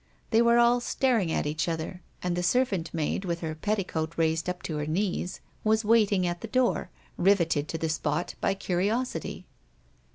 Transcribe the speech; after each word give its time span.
They 0.31 0.41
were 0.41 0.57
all 0.57 0.79
staring 0.79 1.31
at 1.31 1.45
each 1.45 1.67
other, 1.67 2.01
and 2.23 2.35
the 2.35 2.41
servant 2.41 2.91
maid, 2.91 3.23
with 3.23 3.41
her 3.41 3.53
petticoat 3.53 4.15
raised 4.17 4.49
up 4.49 4.63
to 4.63 4.77
her 4.77 4.87
knees, 4.87 5.41
was 5.63 5.85
waiting 5.85 6.25
at 6.25 6.41
the 6.41 6.47
door, 6.47 6.89
riveted 7.17 7.67
to 7.67 7.77
the 7.77 7.87
spot 7.87 8.33
by 8.41 8.55
curiosity. 8.55 9.45